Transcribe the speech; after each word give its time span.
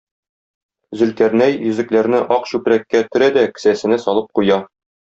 Зөлкарнәй 1.01 1.53
йөзекләрне 1.67 2.23
ак 2.39 2.51
чүпрәккә 2.55 3.05
төрә 3.13 3.31
дә 3.39 3.47
кесәсенә 3.57 4.05
салып 4.09 4.33
куя. 4.41 4.65